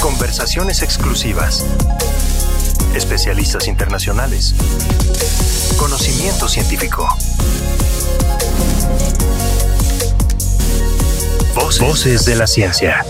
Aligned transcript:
Conversaciones 0.00 0.82
exclusivas. 0.82 1.66
Especialistas 2.94 3.66
internacionales. 3.66 4.54
Conocimiento 5.76 6.48
científico. 6.48 7.08
Voces, 11.54 11.80
Voces 11.80 12.24
de 12.26 12.36
la 12.36 12.46
ciencia. 12.46 13.04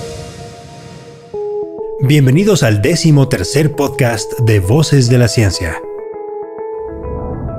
Bienvenidos 2.01 2.63
al 2.63 2.81
décimo 2.81 3.29
tercer 3.29 3.77
podcast 3.77 4.33
de 4.41 4.61
Voces 4.61 5.11
de 5.11 5.19
la 5.19 5.29
Ciencia. 5.29 5.83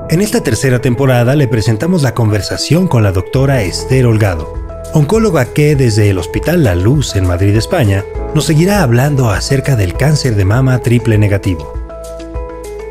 En 0.09 0.21
esta 0.21 0.41
tercera 0.41 0.81
temporada 0.81 1.35
le 1.35 1.47
presentamos 1.47 2.01
la 2.01 2.15
conversación 2.15 2.87
con 2.87 3.03
la 3.03 3.11
doctora 3.11 3.61
Esther 3.61 4.07
Holgado, 4.07 4.68
oncóloga 4.93 5.45
que 5.45 5.75
desde 5.75 6.09
el 6.09 6.17
Hospital 6.17 6.63
La 6.63 6.75
Luz 6.75 7.15
en 7.15 7.27
Madrid, 7.27 7.55
España, 7.55 8.03
nos 8.33 8.45
seguirá 8.45 8.83
hablando 8.83 9.29
acerca 9.29 9.75
del 9.75 9.93
cáncer 9.93 10.35
de 10.35 10.45
mama 10.45 10.79
triple 10.79 11.17
negativo. 11.17 11.73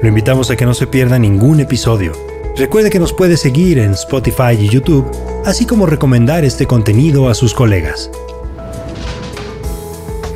Lo 0.02 0.08
invitamos 0.08 0.50
a 0.50 0.56
que 0.56 0.66
no 0.66 0.74
se 0.74 0.86
pierda 0.86 1.18
ningún 1.18 1.60
episodio. 1.60 2.12
Recuerde 2.56 2.90
que 2.90 2.98
nos 2.98 3.12
puede 3.12 3.36
seguir 3.36 3.78
en 3.78 3.92
Spotify 3.92 4.56
y 4.58 4.68
YouTube, 4.68 5.10
así 5.44 5.66
como 5.66 5.86
recomendar 5.86 6.44
este 6.44 6.66
contenido 6.66 7.28
a 7.28 7.34
sus 7.34 7.54
colegas. 7.54 8.10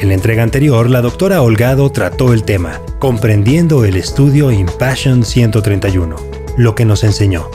En 0.01 0.09
la 0.09 0.15
entrega 0.15 0.43
anterior, 0.43 0.91
la 0.91 1.01
doctora 1.01 1.43
Holgado 1.43 1.91
trató 1.91 2.33
el 2.33 2.43
tema, 2.43 2.81
comprendiendo 2.99 3.85
el 3.85 3.97
estudio 3.97 4.51
Impassion 4.51 5.25
131 5.25 6.33
lo 6.57 6.75
que 6.75 6.85
nos 6.85 7.05
enseñó. 7.05 7.51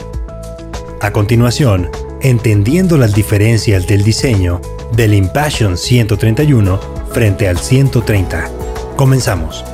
A 1.00 1.12
continuación, 1.12 1.90
entendiendo 2.22 2.96
las 2.96 3.14
diferencias 3.14 3.86
del 3.86 4.02
diseño 4.02 4.60
del 4.94 5.14
Impassion 5.14 5.76
131 5.76 6.80
frente 7.12 7.48
al 7.48 7.58
130. 7.58 8.50
Comenzamos. 8.96 9.64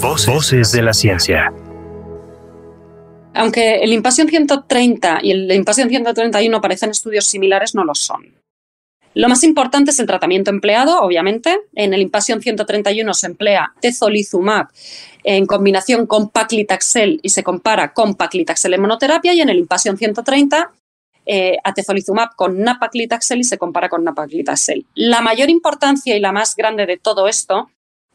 Voces 0.00 0.72
de 0.72 0.82
la 0.82 0.92
ciencia. 0.92 1.52
Aunque 3.34 3.76
el 3.76 3.92
Impassion 3.92 4.28
130 4.28 5.20
y 5.22 5.30
el 5.30 5.52
Impassion 5.52 5.88
131 5.88 6.60
parecen 6.60 6.90
estudios 6.90 7.24
similares, 7.24 7.74
no 7.74 7.84
lo 7.84 7.94
son. 7.94 8.37
Lo 9.14 9.28
más 9.28 9.42
importante 9.42 9.90
es 9.90 9.98
el 9.98 10.06
tratamiento 10.06 10.50
empleado, 10.50 11.00
obviamente. 11.00 11.58
En 11.74 11.94
el 11.94 12.02
Impassion 12.02 12.40
131 12.40 13.14
se 13.14 13.26
emplea 13.26 13.72
tezolizumab 13.80 14.68
en 15.24 15.46
combinación 15.46 16.06
con 16.06 16.30
paclitaxel 16.30 17.20
y 17.22 17.30
se 17.30 17.42
compara 17.42 17.92
con 17.92 18.14
paclitaxel 18.14 18.74
en 18.74 18.80
monoterapia 18.80 19.34
y 19.34 19.40
en 19.40 19.48
el 19.48 19.58
Impassion 19.58 19.96
130 19.96 20.72
eh, 21.30 21.58
atezolizumab 21.62 22.34
con 22.36 22.62
napaclitaxel 22.62 23.40
y 23.40 23.44
se 23.44 23.58
compara 23.58 23.90
con 23.90 24.02
napaclitaxel. 24.02 24.86
La 24.94 25.20
mayor 25.20 25.50
importancia 25.50 26.16
y 26.16 26.20
la 26.20 26.32
más 26.32 26.56
grande 26.56 26.86
de 26.86 26.96
todo 26.96 27.28
esto 27.28 27.68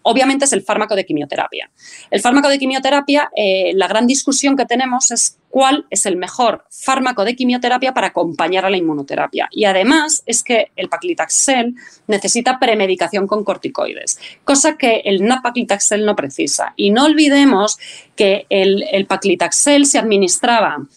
obviamente 0.03 0.45
es 0.45 0.53
el 0.53 0.61
fármaco 0.61 0.95
de 0.95 1.05
quimioterapia. 1.05 1.69
El 2.11 2.21
fármaco 2.21 2.49
de 2.49 2.59
quimioterapia, 2.59 3.29
eh, 3.35 3.71
la 3.75 3.87
gran 3.87 4.07
discusión 4.07 4.55
que 4.55 4.65
tenemos 4.65 5.11
es 5.11 5.37
cuál 5.49 5.85
es 5.89 6.05
el 6.05 6.17
mejor 6.17 6.65
fármaco 6.69 7.25
de 7.25 7.35
quimioterapia 7.35 7.93
para 7.93 8.07
acompañar 8.07 8.65
a 8.65 8.69
la 8.69 8.77
inmunoterapia. 8.77 9.47
Y 9.51 9.65
además 9.65 10.23
es 10.25 10.43
que 10.43 10.71
el 10.75 10.89
paclitaxel 10.89 11.75
necesita 12.07 12.59
premedicación 12.59 13.27
con 13.27 13.43
corticoides, 13.43 14.19
cosa 14.43 14.77
que 14.77 15.01
el 15.05 15.23
napaclitaxel 15.25 16.05
no 16.05 16.15
precisa. 16.15 16.73
Y 16.75 16.91
no 16.91 17.05
olvidemos 17.05 17.77
que 18.15 18.45
el, 18.49 18.83
el 18.91 19.05
paclitaxel 19.05 19.85
se 19.85 19.99
administraba 19.99 20.87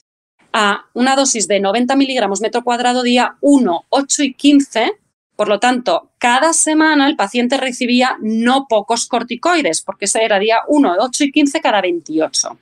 a 0.52 0.86
una 0.94 1.16
dosis 1.16 1.48
de 1.48 1.60
90 1.60 1.94
miligramos 1.96 2.40
metro 2.40 2.64
cuadrado 2.64 3.02
día 3.02 3.36
1, 3.42 3.84
8 3.90 4.22
y 4.22 4.32
15 4.32 4.92
por 5.36 5.48
lo 5.48 5.60
tanto, 5.60 6.10
cada 6.18 6.52
semana 6.52 7.06
el 7.06 7.14
paciente 7.14 7.58
recibía 7.58 8.16
no 8.20 8.66
pocos 8.68 9.06
corticoides, 9.06 9.82
porque 9.82 10.06
ese 10.06 10.24
era 10.24 10.38
día 10.38 10.60
1, 10.66 10.96
8 10.98 11.24
y 11.24 11.32
15 11.32 11.60
cada 11.60 11.82
28. 11.82 12.58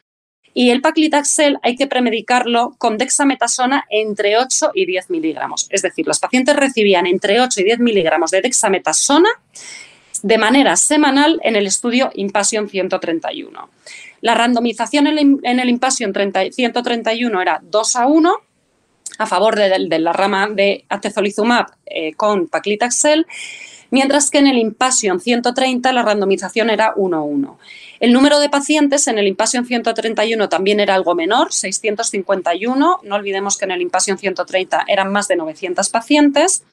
Y 0.55 0.71
el 0.71 0.81
paclitaxel 0.81 1.59
hay 1.63 1.77
que 1.77 1.87
premedicarlo 1.87 2.75
con 2.79 2.99
dexametasona 2.99 3.87
entre 3.91 4.37
8 4.37 4.71
y 4.75 4.87
10 4.87 5.11
miligramos. 5.11 5.67
Es 5.71 5.83
decir, 5.83 6.07
los 6.07 6.21
pacientes 6.21 6.55
recibían 6.55 7.07
entre 7.07 7.41
8 7.41 7.61
y 7.61 7.65
10 7.65 7.79
miligramos 7.81 8.31
de 8.31 8.41
dexametasona 8.41 9.29
de 10.23 10.39
manera 10.39 10.77
semanal 10.77 11.41
en 11.43 11.57
el 11.57 11.67
estudio 11.67 12.11
Impassion 12.15 12.69
131. 12.69 13.69
La 14.21 14.35
randomización 14.35 15.07
en 15.07 15.61
el 15.61 15.69
Impassion 15.69 16.13
131 16.13 17.43
era 17.43 17.61
2 17.63 17.97
a 17.97 18.07
1 18.07 18.35
a 19.19 19.27
favor 19.27 19.57
de, 19.57 19.99
la 19.99 20.13
rama 20.13 20.49
de 20.49 20.85
atezolizumab 20.89 21.67
eh, 21.87 22.15
con 22.15 22.49
paclitaxel, 22.49 23.27
mientras 23.91 24.31
que 24.31 24.39
en 24.39 24.47
el 24.47 24.59
Impassion 24.59 25.21
130 25.21 25.93
la 25.93 26.03
randomización 26.03 26.71
era 26.71 26.95
1-1. 26.95 27.57
El 28.01 28.13
número 28.13 28.41
de 28.41 28.49
pacientes 28.49 29.07
en 29.07 29.19
el 29.19 29.27
Impassion 29.27 29.65
131 29.65 30.49
también 30.49 30.81
era 30.81 30.95
algo 30.95 31.15
menor, 31.15 31.53
651. 31.53 33.01
No 33.03 33.15
olvidemos 33.15 33.57
que 33.57 33.65
en 33.65 33.71
el 33.71 33.83
Impassion 33.83 34.19
130 34.19 34.85
eran 34.89 35.13
más 35.13 35.29
de 35.29 35.37
900 35.37 35.89
pacientes. 35.91 36.65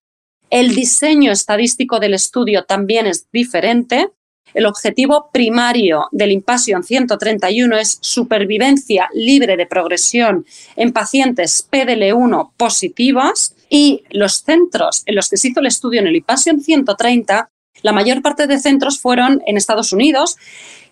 El 0.49 0.75
diseño 0.75 1.31
estadístico 1.31 1.99
del 1.99 2.13
estudio 2.13 2.65
también 2.65 3.07
es 3.07 3.31
diferente. 3.31 4.09
El 4.53 4.65
objetivo 4.65 5.29
primario 5.31 6.07
del 6.11 6.31
Impassion 6.31 6.83
131 6.83 7.77
es 7.77 7.97
supervivencia 8.01 9.09
libre 9.13 9.55
de 9.55 9.65
progresión 9.65 10.45
en 10.75 10.91
pacientes 10.91 11.67
PDL1 11.71 12.51
positivos 12.57 13.55
y 13.69 14.03
los 14.09 14.37
centros 14.39 15.03
en 15.05 15.15
los 15.15 15.29
que 15.29 15.37
se 15.37 15.49
hizo 15.49 15.61
el 15.61 15.67
estudio 15.67 16.01
en 16.01 16.07
el 16.07 16.17
Impassion 16.17 16.59
130, 16.59 17.49
la 17.81 17.93
mayor 17.93 18.21
parte 18.21 18.47
de 18.47 18.59
centros 18.59 18.99
fueron 18.99 19.41
en 19.45 19.57
Estados 19.57 19.93
Unidos 19.93 20.37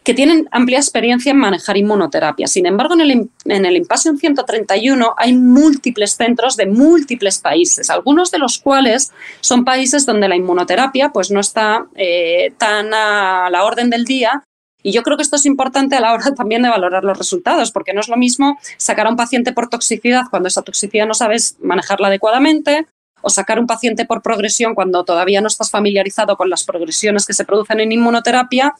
que 0.03 0.13
tienen 0.13 0.47
amplia 0.51 0.79
experiencia 0.79 1.31
en 1.31 1.37
manejar 1.37 1.77
inmunoterapia. 1.77 2.47
Sin 2.47 2.65
embargo, 2.65 2.93
en 2.93 3.01
el, 3.01 3.29
en 3.45 3.65
el 3.65 3.75
Impassion 3.75 4.17
131 4.17 5.13
hay 5.17 5.33
múltiples 5.33 6.15
centros 6.15 6.55
de 6.55 6.65
múltiples 6.65 7.39
países, 7.39 7.89
algunos 7.89 8.31
de 8.31 8.39
los 8.39 8.59
cuales 8.59 9.11
son 9.41 9.65
países 9.65 10.05
donde 10.05 10.27
la 10.27 10.35
inmunoterapia 10.35 11.09
pues, 11.09 11.31
no 11.31 11.39
está 11.39 11.85
eh, 11.95 12.53
tan 12.57 12.93
a 12.93 13.49
la 13.51 13.63
orden 13.63 13.89
del 13.89 14.05
día 14.05 14.43
y 14.81 14.93
yo 14.93 15.03
creo 15.03 15.17
que 15.17 15.23
esto 15.23 15.35
es 15.35 15.45
importante 15.45 15.95
a 15.95 15.99
la 15.99 16.13
hora 16.13 16.33
también 16.33 16.61
de 16.61 16.69
valorar 16.69 17.03
los 17.03 17.17
resultados, 17.17 17.71
porque 17.71 17.93
no 17.93 17.99
es 17.99 18.07
lo 18.07 18.15
mismo 18.15 18.57
sacar 18.77 19.07
a 19.07 19.09
un 19.09 19.17
paciente 19.17 19.51
por 19.51 19.67
toxicidad 19.67 20.23
cuando 20.29 20.47
esa 20.47 20.61
toxicidad 20.61 21.05
no 21.05 21.13
sabes 21.13 21.57
manejarla 21.61 22.07
adecuadamente, 22.07 22.87
o 23.21 23.29
sacar 23.29 23.59
un 23.59 23.67
paciente 23.67 24.05
por 24.05 24.21
progresión 24.21 24.75
cuando 24.75 25.03
todavía 25.03 25.41
no 25.41 25.47
estás 25.47 25.71
familiarizado 25.71 26.37
con 26.37 26.49
las 26.49 26.63
progresiones 26.63 27.25
que 27.25 27.33
se 27.33 27.45
producen 27.45 27.79
en 27.79 27.91
inmunoterapia 27.91 28.75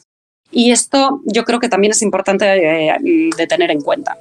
y 0.50 0.70
esto 0.72 1.20
yo 1.24 1.44
creo 1.44 1.60
que 1.60 1.68
también 1.68 1.92
es 1.92 2.02
importante 2.02 2.46
eh, 2.46 2.96
de, 3.36 3.46
tener 3.46 3.70
en 3.70 3.80
cuenta. 3.80 4.18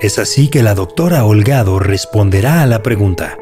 Es 0.00 0.18
así 0.18 0.48
que 0.48 0.62
la 0.62 0.74
doctora 0.74 1.24
Holgado 1.24 1.78
responderá 1.78 2.62
a 2.62 2.66
la 2.66 2.82
pregunta, 2.82 3.38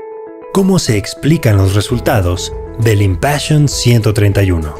¿cómo 0.53 0.79
se 0.79 0.97
explican 0.97 1.57
los 1.57 1.75
resultados 1.75 2.53
del 2.79 3.03
Impassion 3.03 3.69
131? 3.69 4.75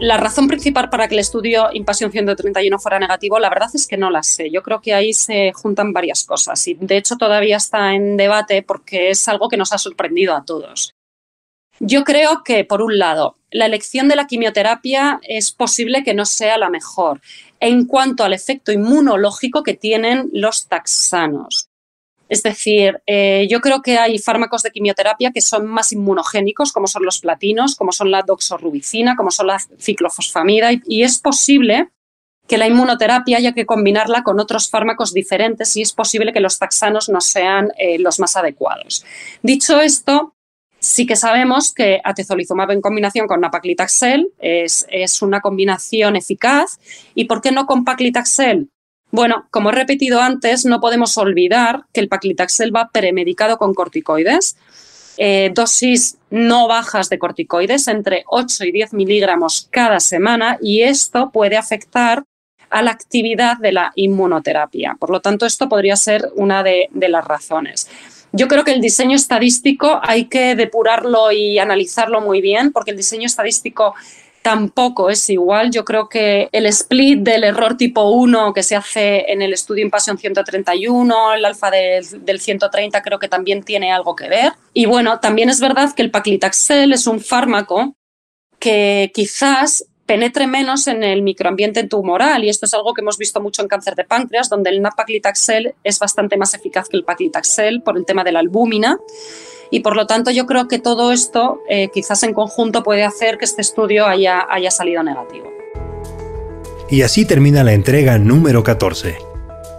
La 0.00 0.18
razón 0.18 0.48
principal 0.48 0.90
para 0.90 1.08
que 1.08 1.14
el 1.14 1.20
estudio 1.20 1.68
Impassion 1.72 2.12
131 2.12 2.78
fuera 2.78 2.98
negativo, 2.98 3.38
la 3.38 3.48
verdad 3.48 3.70
es 3.72 3.86
que 3.86 3.96
no 3.96 4.10
la 4.10 4.22
sé. 4.22 4.50
Yo 4.50 4.62
creo 4.62 4.82
que 4.82 4.92
ahí 4.92 5.14
se 5.14 5.52
juntan 5.54 5.94
varias 5.94 6.24
cosas 6.24 6.66
y 6.68 6.74
de 6.74 6.98
hecho 6.98 7.16
todavía 7.16 7.56
está 7.56 7.94
en 7.94 8.18
debate 8.18 8.62
porque 8.62 9.08
es 9.08 9.26
algo 9.28 9.48
que 9.48 9.56
nos 9.56 9.72
ha 9.72 9.78
sorprendido 9.78 10.34
a 10.34 10.44
todos. 10.44 10.94
Yo 11.80 12.04
creo 12.04 12.42
que, 12.44 12.64
por 12.64 12.82
un 12.82 12.98
lado, 12.98 13.36
la 13.50 13.66
elección 13.66 14.08
de 14.08 14.16
la 14.16 14.26
quimioterapia 14.26 15.20
es 15.22 15.52
posible 15.52 16.04
que 16.04 16.14
no 16.14 16.24
sea 16.24 16.58
la 16.58 16.70
mejor 16.70 17.20
en 17.60 17.86
cuanto 17.86 18.24
al 18.24 18.32
efecto 18.32 18.72
inmunológico 18.72 19.62
que 19.62 19.74
tienen 19.74 20.28
los 20.32 20.68
taxanos. 20.68 21.68
Es 22.28 22.42
decir, 22.42 23.00
eh, 23.06 23.46
yo 23.50 23.60
creo 23.60 23.82
que 23.82 23.98
hay 23.98 24.18
fármacos 24.18 24.62
de 24.62 24.70
quimioterapia 24.70 25.30
que 25.30 25.40
son 25.40 25.66
más 25.66 25.92
inmunogénicos, 25.92 26.72
como 26.72 26.86
son 26.86 27.04
los 27.04 27.18
platinos, 27.20 27.76
como 27.76 27.92
son 27.92 28.10
la 28.10 28.22
doxorubicina, 28.22 29.14
como 29.14 29.30
son 29.30 29.48
la 29.48 29.58
ciclofosfamida, 29.78 30.70
y, 30.84 31.02
es 31.02 31.18
posible 31.18 31.90
que 32.46 32.58
la 32.58 32.66
inmunoterapia 32.66 33.38
haya 33.38 33.52
que 33.52 33.66
combinarla 33.66 34.22
con 34.22 34.40
otros 34.40 34.68
fármacos 34.68 35.14
diferentes 35.14 35.76
y 35.76 35.82
es 35.82 35.92
posible 35.92 36.32
que 36.32 36.40
los 36.40 36.58
taxanos 36.58 37.08
no 37.08 37.20
sean 37.20 37.72
eh, 37.78 37.98
los 37.98 38.18
más 38.20 38.36
adecuados. 38.36 39.04
Dicho 39.42 39.80
esto, 39.80 40.33
Sí 40.84 41.06
que 41.06 41.16
sabemos 41.16 41.72
que 41.72 42.02
atezolizumab 42.04 42.70
en 42.70 42.82
combinación 42.82 43.26
con 43.26 43.40
napaclitaxel 43.40 44.34
es, 44.38 44.84
es 44.90 45.22
una 45.22 45.40
combinación 45.40 46.14
eficaz. 46.14 46.78
¿Y 47.14 47.24
por 47.24 47.40
qué 47.40 47.52
no 47.52 47.64
con 47.64 47.86
paclitaxel? 47.86 48.68
Bueno, 49.10 49.48
como 49.50 49.70
he 49.70 49.72
repetido 49.72 50.20
antes, 50.20 50.66
no 50.66 50.82
podemos 50.82 51.16
olvidar 51.16 51.86
que 51.94 52.00
el 52.00 52.08
paclitaxel 52.08 52.76
va 52.76 52.90
premedicado 52.92 53.56
con 53.56 53.72
corticoides. 53.72 54.58
Eh, 55.16 55.52
dosis 55.54 56.18
no 56.28 56.68
bajas 56.68 57.08
de 57.08 57.18
corticoides, 57.18 57.88
entre 57.88 58.24
8 58.26 58.64
y 58.66 58.72
10 58.72 58.92
miligramos 58.92 59.68
cada 59.70 60.00
semana, 60.00 60.58
y 60.60 60.82
esto 60.82 61.30
puede 61.30 61.56
afectar 61.56 62.24
a 62.68 62.82
la 62.82 62.90
actividad 62.90 63.56
de 63.56 63.72
la 63.72 63.90
inmunoterapia. 63.94 64.98
Por 65.00 65.08
lo 65.08 65.20
tanto, 65.20 65.46
esto 65.46 65.66
podría 65.66 65.96
ser 65.96 66.28
una 66.34 66.62
de 66.62 66.90
las 67.08 67.24
razones. 67.24 67.88
Yo 68.36 68.48
creo 68.48 68.64
que 68.64 68.72
el 68.72 68.80
diseño 68.80 69.14
estadístico 69.14 70.00
hay 70.02 70.24
que 70.24 70.56
depurarlo 70.56 71.30
y 71.30 71.60
analizarlo 71.60 72.20
muy 72.20 72.40
bien, 72.40 72.72
porque 72.72 72.90
el 72.90 72.96
diseño 72.96 73.26
estadístico 73.26 73.94
tampoco 74.42 75.08
es 75.08 75.30
igual. 75.30 75.70
Yo 75.70 75.84
creo 75.84 76.08
que 76.08 76.48
el 76.50 76.66
split 76.66 77.20
del 77.20 77.44
error 77.44 77.76
tipo 77.76 78.10
1 78.10 78.52
que 78.52 78.64
se 78.64 78.74
hace 78.74 79.30
en 79.32 79.40
el 79.40 79.52
estudio 79.52 79.84
Impassion 79.84 80.18
131, 80.18 81.34
el 81.34 81.44
alfa 81.44 81.70
del, 81.70 82.40
130, 82.40 83.02
creo 83.02 83.20
que 83.20 83.28
también 83.28 83.62
tiene 83.62 83.92
algo 83.92 84.16
que 84.16 84.28
ver. 84.28 84.52
Y 84.72 84.86
bueno, 84.86 85.20
también 85.20 85.48
es 85.48 85.60
verdad 85.60 85.94
que 85.94 86.02
el 86.02 86.10
paclitaxel 86.10 86.92
es 86.92 87.06
un 87.06 87.20
fármaco 87.20 87.94
que 88.58 89.12
quizás 89.14 89.86
penetre 90.06 90.46
menos 90.46 90.86
en 90.86 91.02
el 91.02 91.22
microambiente 91.22 91.84
tumoral 91.84 92.44
y 92.44 92.48
esto 92.48 92.66
es 92.66 92.74
algo 92.74 92.92
que 92.94 93.00
hemos 93.00 93.18
visto 93.18 93.40
mucho 93.40 93.62
en 93.62 93.68
cáncer 93.68 93.94
de 93.94 94.04
páncreas, 94.04 94.48
donde 94.48 94.70
el 94.70 94.82
napaclitaxel 94.82 95.74
es 95.82 95.98
bastante 95.98 96.36
más 96.36 96.54
eficaz 96.54 96.88
que 96.88 96.96
el 96.96 97.04
paclitaxel 97.04 97.82
por 97.82 97.96
el 97.96 98.04
tema 98.04 98.24
de 98.24 98.32
la 98.32 98.40
albúmina 98.40 98.98
y 99.70 99.80
por 99.80 99.96
lo 99.96 100.06
tanto 100.06 100.30
yo 100.30 100.46
creo 100.46 100.68
que 100.68 100.78
todo 100.78 101.12
esto 101.12 101.60
eh, 101.68 101.88
quizás 101.92 102.22
en 102.22 102.34
conjunto 102.34 102.82
puede 102.82 103.04
hacer 103.04 103.38
que 103.38 103.44
este 103.44 103.62
estudio 103.62 104.06
haya, 104.06 104.46
haya 104.48 104.70
salido 104.70 105.02
negativo. 105.02 105.50
Y 106.90 107.02
así 107.02 107.24
termina 107.24 107.64
la 107.64 107.72
entrega 107.72 108.18
número 108.18 108.62
14. 108.62 109.16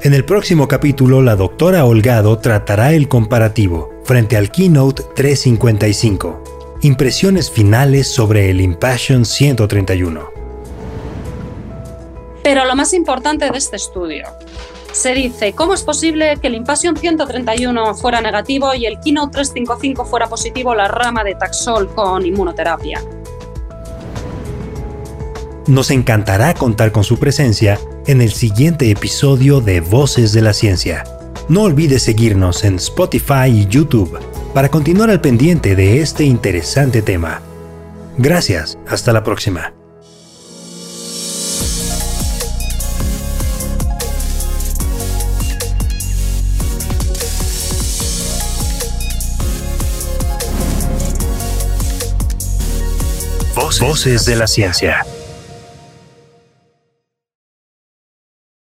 En 0.02 0.14
el 0.14 0.26
próximo 0.26 0.68
capítulo, 0.68 1.22
la 1.22 1.36
doctora 1.36 1.86
Holgado 1.86 2.40
tratará 2.40 2.94
el 2.94 3.08
comparativo 3.08 3.92
frente 4.04 4.38
al 4.38 4.52
Keynote 4.52 5.04
355 5.16 6.45
Impresiones 6.86 7.50
finales 7.50 8.08
sobre 8.14 8.52
el 8.52 8.62
Impassion 8.62 9.26
131. 9.26 10.30
Pero 12.44 12.64
lo 12.64 12.76
más 12.76 12.94
importante 12.94 13.50
de 13.50 13.58
este 13.58 13.76
estudio. 13.76 14.28
Se 14.92 15.16
dice, 15.16 15.54
¿cómo 15.54 15.74
es 15.74 15.82
posible 15.82 16.38
que 16.40 16.46
el 16.46 16.54
Impassion 16.54 16.96
131 16.96 17.96
fuera 17.96 18.22
negativo 18.22 18.76
y 18.76 18.86
el 18.86 19.00
Keynote 19.00 19.32
355 19.32 20.06
fuera 20.06 20.28
positivo 20.28 20.76
la 20.76 20.88
rama 20.88 21.24
de 21.24 21.34
Taxol 21.34 21.88
con 21.88 22.24
inmunoterapia? 22.24 23.04
Nos 25.66 25.90
encantará 25.90 26.54
contar 26.54 26.92
con 26.92 27.04
su 27.04 27.18
presencia 27.18 27.80
en 28.06 28.22
el 28.22 28.32
siguiente 28.32 28.92
episodio 28.92 29.60
de 29.60 29.82
Voces 29.82 30.34
de 30.34 30.44
la 30.44 30.54
Ciencia. 30.54 31.04
No 31.50 31.64
olvides 31.64 32.04
seguirnos 32.04 32.64
en 32.64 32.76
Spotify 32.76 33.48
y 33.48 33.66
YouTube 33.66 34.35
para 34.56 34.70
continuar 34.70 35.10
al 35.10 35.20
pendiente 35.20 35.76
de 35.76 36.00
este 36.00 36.24
interesante 36.24 37.02
tema. 37.02 37.42
Gracias, 38.18 38.78
hasta 38.88 39.12
la 39.12 39.22
próxima. 39.22 39.74
Voces 53.82 54.26
de 54.26 54.38
la 54.38 54.48
ciencia. 54.48 55.06